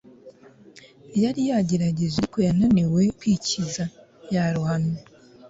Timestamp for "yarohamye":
4.33-4.97